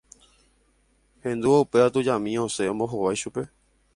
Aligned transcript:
hendúvo 1.25 1.57
upéva 1.65 1.89
tujami 1.95 2.33
osẽ 2.45 2.65
ombohovái 2.73 3.17
chupe 3.21 3.43